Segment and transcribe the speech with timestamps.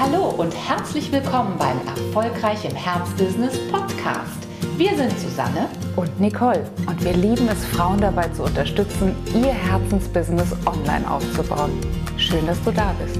[0.00, 4.46] Hallo und herzlich willkommen beim Erfolgreich im Herzbusiness Podcast.
[4.76, 10.52] Wir sind Susanne und Nicole und wir lieben es, Frauen dabei zu unterstützen, ihr Herzensbusiness
[10.66, 11.72] online aufzubauen.
[12.16, 13.18] Schön, dass du da bist.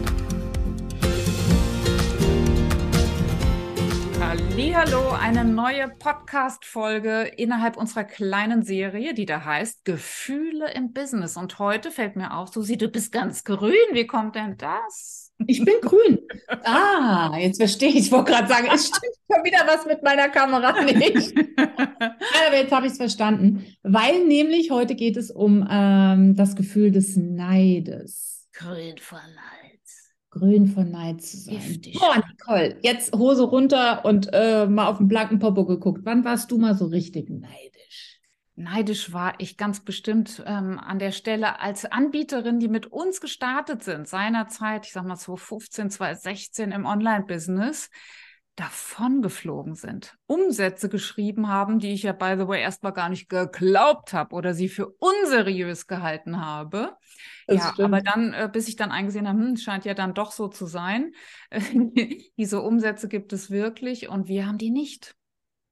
[4.80, 11.36] Hallo, eine neue Podcast-Folge innerhalb unserer kleinen Serie, die da heißt Gefühle im Business.
[11.36, 13.74] Und heute fällt mir auf, Susi, du bist ganz grün.
[13.90, 15.27] Wie kommt denn das?
[15.46, 16.18] Ich bin grün.
[16.64, 17.96] Ah, jetzt verstehe ich.
[17.96, 21.34] Ich wollte gerade sagen, es stimmt schon wieder was mit meiner Kamera nicht.
[21.56, 23.64] Aber jetzt habe ich es verstanden.
[23.82, 28.48] Weil nämlich heute geht es um ähm, das Gefühl des Neides.
[28.52, 29.58] Grün vor Neid
[30.30, 31.56] grün von Neid zu sein.
[31.56, 31.98] Giftig.
[31.98, 36.02] Boah, Nicole, jetzt Hose runter und äh, mal auf den blanken Popo geguckt.
[36.04, 38.17] Wann warst du mal so richtig neidisch?
[38.58, 43.84] Neidisch war ich ganz bestimmt ähm, an der Stelle als Anbieterin, die mit uns gestartet
[43.84, 47.88] sind, seinerzeit, ich sag mal 2015, 2016 im Online-Business
[48.56, 53.28] davon geflogen sind, Umsätze geschrieben haben, die ich ja, by the way, erstmal gar nicht
[53.28, 56.96] geglaubt habe oder sie für unseriös gehalten habe.
[57.46, 57.94] Das ja, stimmt.
[57.94, 60.66] aber dann, äh, bis ich dann eingesehen habe, hm, scheint ja dann doch so zu
[60.66, 61.12] sein.
[62.36, 65.14] Diese Umsätze gibt es wirklich und wir haben die nicht.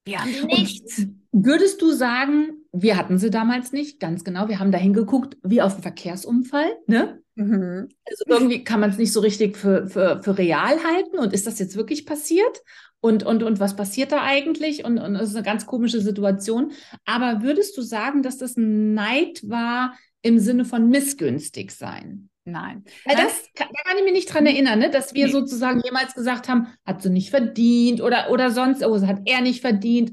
[0.05, 1.09] Wir haben die nicht.
[1.33, 5.63] Würdest du sagen, wir hatten sie damals nicht, ganz genau, wir haben da hingeguckt, wie
[5.63, 7.21] auf einen Verkehrsunfall, ne?
[7.37, 7.89] Mhm.
[8.07, 11.19] Also irgendwie kann man es nicht so richtig für, für, für real halten.
[11.19, 12.63] Und ist das jetzt wirklich passiert?
[13.01, 14.85] Und, und, und was passiert da eigentlich?
[14.85, 16.73] Und, und das ist eine ganz komische Situation.
[17.05, 22.31] Aber würdest du sagen, dass das ein Neid war im Sinne von missgünstig sein?
[22.45, 22.85] Nein.
[23.05, 24.91] Weil das kann, da kann ich mich nicht dran erinnern, ne?
[24.91, 25.33] dass wir nee.
[25.33, 29.61] sozusagen jemals gesagt haben, hat sie nicht verdient oder, oder sonst, oh, hat er nicht
[29.61, 30.13] verdient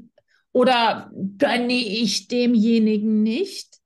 [0.54, 3.80] oder gönne ich demjenigen nicht.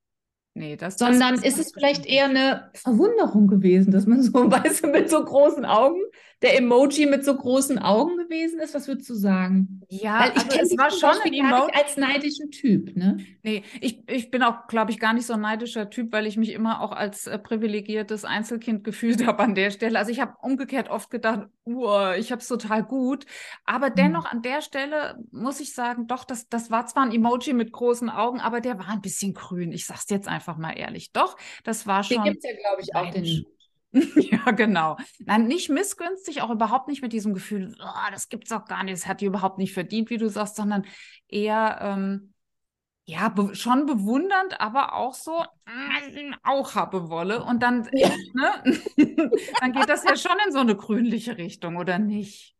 [0.53, 4.33] Nee, das, Sondern das ist, ist es vielleicht eher eine Verwunderung gewesen, dass man so,
[4.51, 5.99] weißt du, mit so großen Augen,
[6.41, 8.73] der Emoji mit so großen Augen gewesen ist?
[8.73, 9.81] Was würdest du sagen?
[9.89, 13.17] Ja, Weil ich also es war schon ein Emoji als neidischen Typ, ne?
[13.43, 16.37] Nee, ich, ich bin auch, glaube ich, gar nicht so ein neidischer Typ, weil ich
[16.37, 19.99] mich immer auch als äh, privilegiertes Einzelkind gefühlt habe an der Stelle.
[19.99, 23.25] Also ich habe umgekehrt oft gedacht, uh, ich habe es total gut.
[23.65, 23.95] Aber mhm.
[23.95, 27.73] dennoch an der Stelle muss ich sagen, doch, das, das war zwar ein Emoji mit
[27.73, 29.73] großen Augen, aber der war ein bisschen grün.
[29.73, 31.11] Ich sag's jetzt einfach mal ehrlich.
[31.11, 31.35] Doch,
[31.65, 32.23] das war schon.
[32.23, 33.45] Den gibt es ja, glaube ich, auch den
[34.31, 34.97] Ja, genau.
[35.19, 38.95] Nein, nicht missgünstig, auch überhaupt nicht mit diesem Gefühl, oh, das gibt's auch gar nicht,
[38.95, 40.85] das hat die überhaupt nicht verdient, wie du sagst, sondern
[41.27, 42.33] eher ähm,
[43.05, 48.09] ja be schon bewundernd, aber auch so mm, auch habe wolle und dann ja.
[48.33, 48.79] ne,
[49.59, 52.55] dann geht das ja schon in so eine grünliche Richtung oder nicht?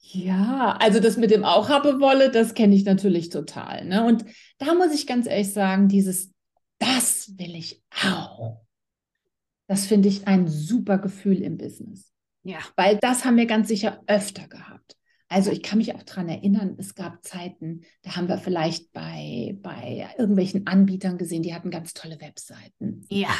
[0.00, 3.84] Ja, also das mit dem auch habe wolle, das kenne ich natürlich total.
[3.84, 4.04] Ne?
[4.04, 4.24] Und
[4.58, 6.32] da muss ich ganz ehrlich sagen, dieses
[6.78, 8.65] das will ich auch
[9.66, 12.12] das finde ich ein super Gefühl im Business.
[12.42, 12.58] Ja.
[12.76, 14.96] Weil das haben wir ganz sicher öfter gehabt.
[15.28, 19.58] Also ich kann mich auch daran erinnern, es gab Zeiten, da haben wir vielleicht bei,
[19.60, 23.04] bei irgendwelchen Anbietern gesehen, die hatten ganz tolle Webseiten.
[23.08, 23.34] Ja.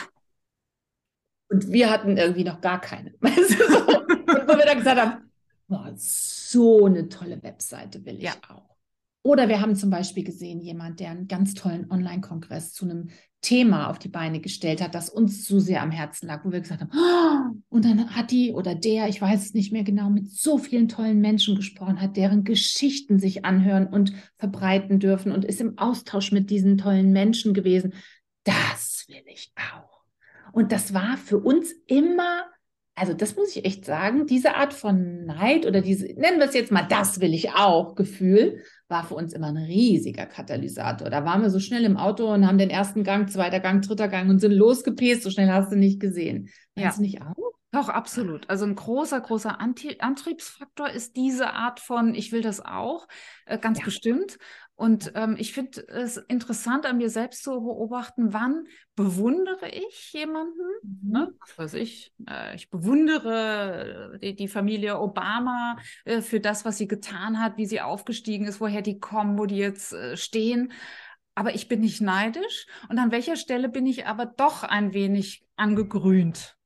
[1.49, 3.15] Und wir hatten irgendwie noch gar keine.
[3.21, 5.31] und wo wir dann gesagt haben,
[5.69, 8.35] boah, so eine tolle Webseite will ich ja.
[8.49, 8.77] auch.
[9.23, 13.11] Oder wir haben zum Beispiel gesehen, jemand, der einen ganz tollen Online-Kongress zu einem
[13.47, 16.61] Thema auf die Beine gestellt hat, das uns so sehr am Herzen lag, wo wir
[16.61, 17.57] gesagt haben, oh!
[17.69, 20.89] und dann hat die oder der, ich weiß es nicht mehr genau, mit so vielen
[20.89, 26.33] tollen Menschen gesprochen, hat deren Geschichten sich anhören und verbreiten dürfen und ist im Austausch
[26.33, 27.95] mit diesen tollen Menschen gewesen.
[28.43, 30.01] Das will ich auch.
[30.51, 32.47] Und das war für uns immer
[32.99, 36.55] also das muss ich echt sagen, diese Art von Neid oder diese, nennen wir es
[36.55, 41.11] jetzt mal, das will ich auch, Gefühl, war für uns immer ein riesiger Katalysator.
[41.11, 44.09] Da waren wir so schnell im Auto und haben den ersten Gang, zweiter Gang, dritter
[44.09, 45.23] Gang und sind losgepest.
[45.23, 46.49] So schnell hast du nicht gesehen.
[46.75, 46.91] Ja.
[46.91, 47.53] du nicht auch?
[47.73, 48.49] Doch, absolut.
[48.49, 53.07] Also ein großer, großer Antriebsfaktor ist diese Art von, ich will das auch,
[53.45, 53.85] äh, ganz ja.
[53.85, 54.39] bestimmt.
[54.77, 60.61] Und ähm, ich finde es interessant, an mir selbst zu beobachten, wann bewundere ich jemanden,
[60.83, 61.13] mhm.
[61.13, 61.35] ne?
[61.41, 66.77] was weiß ich, äh, ich bewundere äh, die, die Familie Obama äh, für das, was
[66.77, 70.73] sie getan hat, wie sie aufgestiegen ist, woher die kommen, wo die jetzt äh, stehen.
[71.35, 72.67] Aber ich bin nicht neidisch.
[72.91, 76.59] Und an welcher Stelle bin ich aber doch ein wenig angegrünt?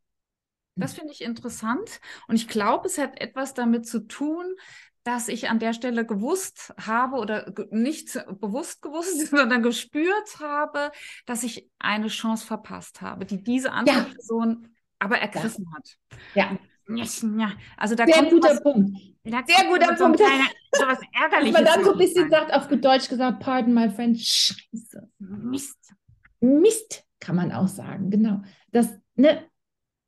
[0.74, 0.98] Das hm.
[0.98, 2.00] finde ich interessant.
[2.26, 4.56] Und ich glaube, es hat etwas damit zu tun,
[5.04, 10.92] dass ich an der Stelle gewusst habe oder nicht bewusst gewusst, sondern gespürt habe,
[11.26, 14.04] dass ich eine Chance verpasst habe, die diese andere ja.
[14.04, 14.68] Person
[14.98, 15.76] aber ergriffen ja.
[15.76, 15.98] hat.
[16.34, 16.58] Ja.
[16.92, 18.98] Ja, also da Sehr kommt guter was, Punkt.
[19.22, 20.18] Sehr guter so Punkt.
[20.18, 21.52] Kleiner, so was Ärgerliches.
[21.52, 25.08] Dass man dann so ein bisschen sagt, auf gut Deutsch gesagt, pardon my friend, Scheiße.
[25.18, 25.94] Mist.
[26.40, 28.42] Mist, kann man auch sagen, genau.
[28.72, 29.49] Das, ne,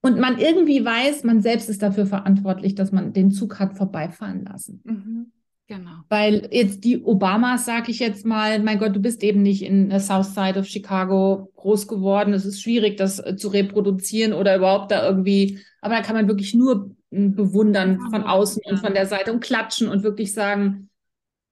[0.03, 4.45] und man irgendwie weiß, man selbst ist dafür verantwortlich, dass man den Zug hat vorbeifahren
[4.45, 4.81] lassen.
[4.85, 5.33] Mhm.
[5.69, 6.03] Genau.
[6.09, 9.89] Weil jetzt die Obamas, sage ich jetzt mal, mein Gott, du bist eben nicht in
[9.89, 12.35] der South Side of Chicago groß geworden.
[12.35, 16.29] Es ist schwierig, das äh, zu reproduzieren oder überhaupt da irgendwie, aber da kann man
[16.29, 18.73] wirklich nur hm, bewundern ja, von außen ja.
[18.73, 20.91] und von der Seite und klatschen und wirklich sagen,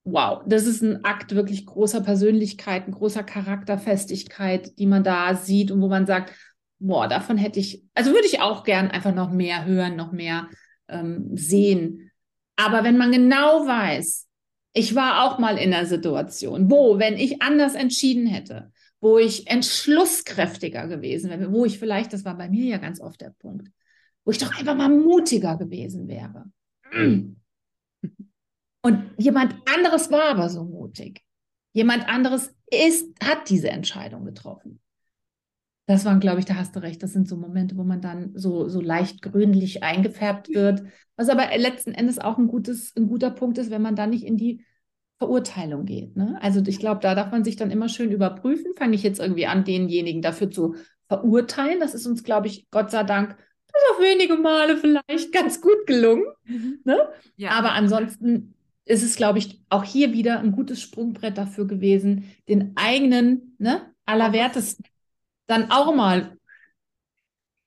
[0.04, 5.80] wow, das ist ein Akt wirklich großer Persönlichkeit, großer Charakterfestigkeit, die man da sieht und
[5.80, 6.32] wo man sagt,
[6.80, 10.48] boah, davon hätte ich, also würde ich auch gern einfach noch mehr hören, noch mehr
[10.88, 12.10] ähm, sehen.
[12.56, 14.28] Aber wenn man genau weiß,
[14.72, 19.46] ich war auch mal in einer Situation, wo, wenn ich anders entschieden hätte, wo ich
[19.46, 23.68] entschlusskräftiger gewesen wäre, wo ich vielleicht, das war bei mir ja ganz oft der Punkt,
[24.24, 26.50] wo ich doch einfach mal mutiger gewesen wäre.
[28.82, 31.22] Und jemand anderes war aber so mutig.
[31.72, 34.80] Jemand anderes ist, hat diese Entscheidung getroffen.
[35.90, 37.02] Das waren, glaube ich, da hast du recht.
[37.02, 40.84] Das sind so Momente, wo man dann so, so leicht grünlich eingefärbt wird.
[41.16, 44.22] Was aber letzten Endes auch ein, gutes, ein guter Punkt ist, wenn man da nicht
[44.22, 44.64] in die
[45.18, 46.16] Verurteilung geht.
[46.16, 46.38] Ne?
[46.40, 48.72] Also ich glaube, da darf man sich dann immer schön überprüfen.
[48.76, 50.76] Fange ich jetzt irgendwie an, denjenigen dafür zu
[51.08, 51.80] verurteilen.
[51.80, 55.88] Das ist uns, glaube ich, Gott sei Dank bis auf wenige Male vielleicht ganz gut
[55.88, 56.24] gelungen.
[56.44, 56.78] Mhm.
[56.84, 57.00] Ne?
[57.34, 57.50] Ja.
[57.50, 58.54] Aber ansonsten
[58.84, 63.92] ist es, glaube ich, auch hier wieder ein gutes Sprungbrett dafür gewesen, den eigenen, ne,
[64.06, 64.84] allerwertesten
[65.50, 66.38] dann auch mal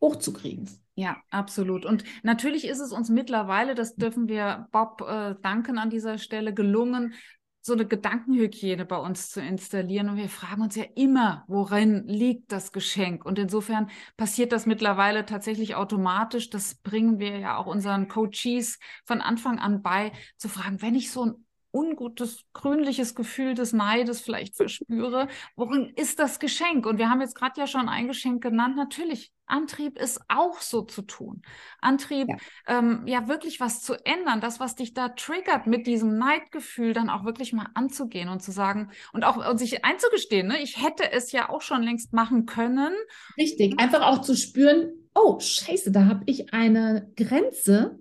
[0.02, 0.70] hochzukriegen.
[0.96, 1.86] Ja, absolut.
[1.86, 6.54] Und natürlich ist es uns mittlerweile, das dürfen wir Bob äh, danken an dieser Stelle,
[6.54, 7.16] gelungen,
[7.62, 10.10] so eine Gedankenhygiene bei uns zu installieren.
[10.10, 13.26] Und wir fragen uns ja immer, worin liegt das Geschenk?
[13.26, 16.50] Und insofern passiert das mittlerweile tatsächlich automatisch.
[16.50, 21.10] Das bringen wir ja auch unseren Coaches von Anfang an bei, zu fragen, wenn ich
[21.10, 21.43] so ein
[21.74, 25.28] ungutes, grünliches Gefühl des Neides vielleicht verspüre.
[25.56, 26.86] Worin ist das Geschenk?
[26.86, 28.78] Und wir haben jetzt gerade ja schon ein Geschenk genannt.
[28.78, 31.42] Natürlich, Antrieb ist auch so zu tun.
[31.82, 32.38] Antrieb, ja.
[32.68, 37.10] Ähm, ja, wirklich was zu ändern, das, was dich da triggert, mit diesem Neidgefühl dann
[37.10, 40.62] auch wirklich mal anzugehen und zu sagen und auch und sich einzugestehen, ne?
[40.62, 42.94] ich hätte es ja auch schon längst machen können.
[43.38, 48.00] Richtig, einfach auch zu spüren, oh, scheiße, da habe ich eine Grenze,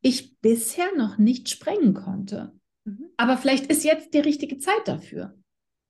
[0.00, 2.52] ich bisher noch nicht sprengen konnte.
[2.84, 3.10] Mhm.
[3.16, 5.36] Aber vielleicht ist jetzt die richtige Zeit dafür.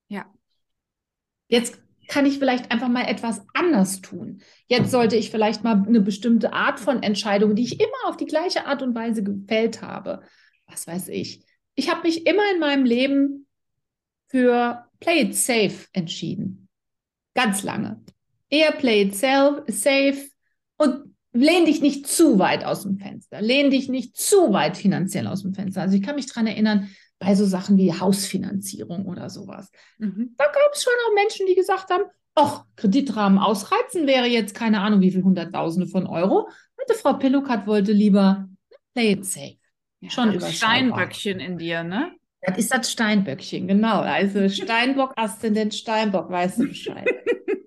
[0.09, 0.33] Ja.
[1.49, 4.41] Jetzt kann ich vielleicht einfach mal etwas anders tun.
[4.67, 8.27] Jetzt sollte ich vielleicht mal eine bestimmte Art von Entscheidung, die ich immer auf die
[8.27, 10.23] gleiche Art und Weise gefällt habe.
[10.67, 11.45] Was weiß ich.
[11.75, 13.47] Ich habe mich immer in meinem Leben
[14.29, 16.69] für Play it safe entschieden.
[17.35, 18.03] Ganz lange.
[18.49, 20.29] Eher Play it safe
[20.77, 25.27] und lehn dich nicht zu weit aus dem Fenster, lehn dich nicht zu weit finanziell
[25.27, 25.83] aus dem Fenster.
[25.83, 29.71] Also ich kann mich daran erinnern, bei so Sachen wie Hausfinanzierung oder sowas.
[29.99, 30.35] Mhm.
[30.37, 32.05] Da gab es schon auch Menschen, die gesagt haben,
[32.35, 36.49] ach, Kreditrahmen ausreizen wäre jetzt keine Ahnung, wie viel Hunderttausende von Euro.
[36.77, 38.49] Und Frau Pillukat wollte lieber
[38.95, 39.57] play it safe.
[40.01, 42.13] Ja, schon über Steinböckchen in dir, ne?
[42.43, 44.01] Das ist das Steinböckchen, genau.
[44.01, 47.09] Also Steinbock, Aszendent Steinbock, weißt du Bescheid.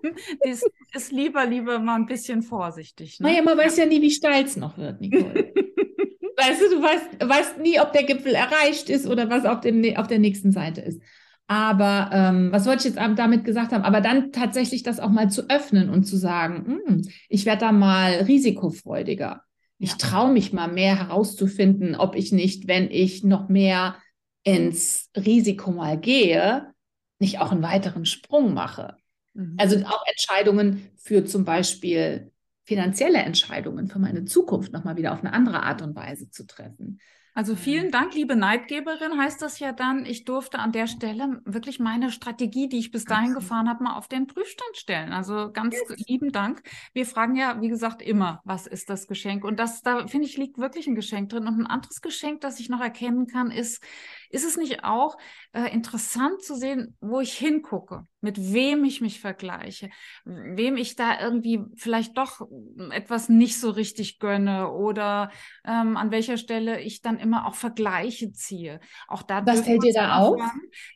[0.40, 3.20] ist, ist lieber, lieber mal ein bisschen vorsichtig.
[3.20, 3.28] Ne?
[3.28, 5.52] Naja, man weiß ja nie, wie steil es noch wird, Nicole.
[6.36, 9.96] weißt du, du weißt, weißt nie, ob der Gipfel erreicht ist oder was auf, dem,
[9.96, 11.00] auf der nächsten Seite ist.
[11.48, 13.84] Aber ähm, was wollte ich jetzt damit gesagt haben?
[13.84, 17.72] Aber dann tatsächlich das auch mal zu öffnen und zu sagen, hm, ich werde da
[17.72, 19.42] mal risikofreudiger.
[19.78, 23.96] Ich traue mich mal mehr herauszufinden, ob ich nicht, wenn ich noch mehr
[24.44, 26.72] ins Risiko mal gehe,
[27.18, 28.96] nicht auch einen weiteren Sprung mache.
[29.34, 29.56] Mhm.
[29.58, 32.32] Also auch Entscheidungen für zum Beispiel
[32.64, 37.00] finanzielle Entscheidungen für meine Zukunft nochmal wieder auf eine andere Art und Weise zu treffen.
[37.34, 41.80] Also vielen Dank, liebe Neidgeberin, heißt das ja dann, ich durfte an der Stelle wirklich
[41.80, 45.14] meine Strategie, die ich bis dahin gefahren habe, mal auf den Prüfstand stellen.
[45.14, 45.98] Also ganz yes.
[46.06, 46.62] lieben Dank.
[46.92, 49.44] Wir fragen ja, wie gesagt, immer, was ist das Geschenk?
[49.44, 51.46] Und das, da finde ich, liegt wirklich ein Geschenk drin.
[51.46, 53.82] Und ein anderes Geschenk, das ich noch erkennen kann, ist,
[54.28, 55.16] ist es nicht auch
[55.52, 59.90] äh, interessant zu sehen, wo ich hingucke, mit wem ich mich vergleiche,
[60.24, 62.48] wem ich da irgendwie vielleicht doch
[62.90, 65.30] etwas nicht so richtig gönne oder
[65.64, 68.80] ähm, an welcher Stelle ich dann immer auch Vergleiche ziehe.
[69.08, 70.40] Auch da Was fällt dir da auf?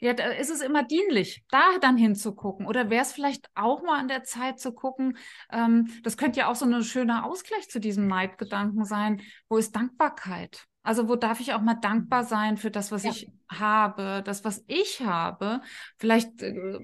[0.00, 2.66] Ja, da ist es immer dienlich, da dann hinzugucken.
[2.66, 5.18] Oder wäre es vielleicht auch mal an der Zeit zu gucken,
[5.52, 9.74] ähm, das könnte ja auch so ein schöner Ausgleich zu diesem Neidgedanken sein, wo ist
[9.74, 10.66] Dankbarkeit?
[10.86, 13.10] Also wo darf ich auch mal dankbar sein für das, was ja.
[13.10, 15.60] ich habe, das, was ich habe.
[15.96, 16.78] Vielleicht äh,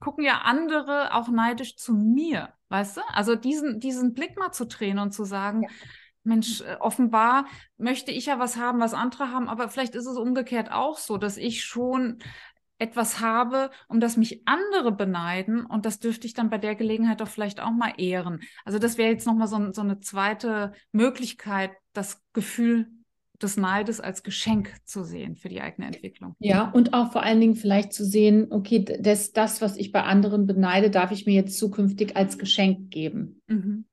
[0.00, 3.00] gucken ja andere auch neidisch zu mir, weißt du?
[3.12, 5.68] Also diesen, diesen Blick mal zu drehen und zu sagen, ja.
[6.24, 10.16] Mensch, äh, offenbar möchte ich ja was haben, was andere haben, aber vielleicht ist es
[10.16, 12.18] umgekehrt auch so, dass ich schon
[12.78, 17.20] etwas habe, um das mich andere beneiden und das dürfte ich dann bei der Gelegenheit
[17.20, 18.40] doch vielleicht auch mal ehren.
[18.64, 22.97] Also das wäre jetzt nochmal so, so eine zweite Möglichkeit, das Gefühl
[23.42, 26.34] des Neides als Geschenk zu sehen für die eigene Entwicklung.
[26.38, 30.02] Ja, und auch vor allen Dingen vielleicht zu sehen, okay, das, das was ich bei
[30.02, 33.42] anderen beneide, darf ich mir jetzt zukünftig als Geschenk geben.
[33.46, 33.84] Mhm.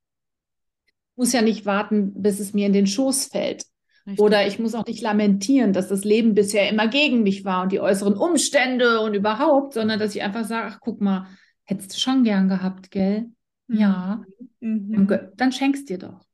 [1.15, 3.65] Muss ja nicht warten, bis es mir in den Schoß fällt.
[4.05, 4.19] Richtig.
[4.19, 7.71] Oder ich muss auch nicht lamentieren, dass das Leben bisher immer gegen mich war und
[7.71, 11.27] die äußeren Umstände und überhaupt, sondern dass ich einfach sage, ach guck mal,
[11.63, 13.31] hättest du schon gern gehabt, gell?
[13.67, 13.77] Mhm.
[13.77, 14.25] Ja.
[14.59, 15.07] Mhm.
[15.35, 16.25] Dann schenkst dir doch.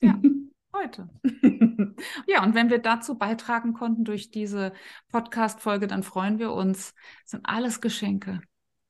[0.00, 0.20] Ja,
[0.72, 1.08] heute.
[2.26, 4.72] ja, und wenn wir dazu beitragen konnten durch diese
[5.10, 6.94] Podcast-Folge, dann freuen wir uns.
[7.22, 8.40] Das sind alles Geschenke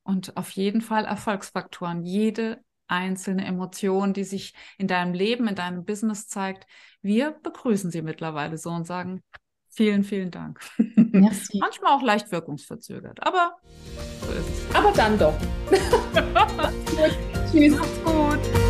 [0.02, 2.02] und auf jeden Fall Erfolgsfaktoren.
[2.02, 6.66] Jede einzelne Emotion, die sich in deinem Leben, in deinem Business zeigt.
[7.02, 9.22] Wir begrüßen sie mittlerweile so und sagen
[9.68, 10.60] vielen, vielen Dank.
[10.96, 11.58] Merci.
[11.60, 13.56] Manchmal auch leicht wirkungsverzögert, aber
[14.20, 14.75] so ist es.
[14.75, 15.38] Aber dann doch.
[17.50, 17.76] Tschüss.
[17.76, 18.70] Macht's gut.